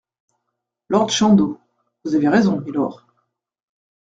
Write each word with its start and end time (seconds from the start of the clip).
Lord 0.89 1.11
Chandos 1.11 1.59
Vous 2.05 2.15
avez 2.15 2.27
raison, 2.27 2.59
mylord. 2.59 3.05